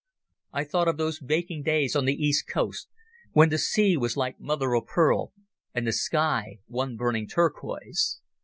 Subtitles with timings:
[0.51, 2.89] I thought of those baking days on the east coast,
[3.33, 5.31] when the sea was like mother of pearl
[5.75, 8.19] and the sky one burning turquoise.